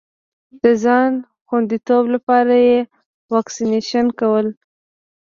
د 0.63 0.65
ځان 0.83 1.11
خوندیتوب 1.47 2.03
لپاره 2.15 2.55
یې 2.67 2.79
واکسېنېشن 3.33 4.07
کول. 4.19 4.47